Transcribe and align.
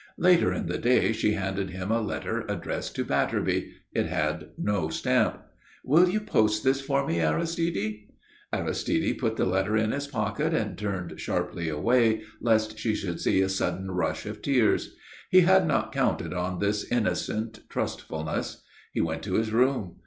Later 0.17 0.51
in 0.51 0.65
the 0.65 0.79
day 0.79 1.11
she 1.13 1.33
handed 1.33 1.69
him 1.69 1.91
a 1.91 2.01
letter 2.01 2.43
addressed 2.49 2.95
to 2.95 3.05
Batterby. 3.05 3.71
It 3.93 4.07
had 4.07 4.47
no 4.57 4.89
stamp. 4.89 5.43
"Will 5.83 6.09
you 6.09 6.19
post 6.21 6.63
this 6.63 6.81
for 6.81 7.05
me, 7.05 7.21
Aristide?" 7.21 8.07
Aristide 8.51 9.19
put 9.19 9.35
the 9.37 9.45
letter 9.45 9.77
in 9.77 9.91
his 9.91 10.07
pocket 10.07 10.55
and 10.55 10.75
turned 10.75 11.19
sharply 11.19 11.69
away, 11.69 12.23
lest 12.41 12.79
she 12.79 12.95
should 12.95 13.19
see 13.19 13.41
a 13.41 13.47
sudden 13.49 13.91
rush 13.91 14.25
of 14.25 14.41
tears. 14.41 14.95
He 15.29 15.41
had 15.41 15.67
not 15.67 15.91
counted 15.91 16.33
on 16.33 16.57
this 16.57 16.91
innocent 16.91 17.59
trustfulness. 17.69 18.63
He 18.91 19.01
went 19.01 19.21
to 19.21 19.35
his 19.35 19.51
room. 19.53 19.97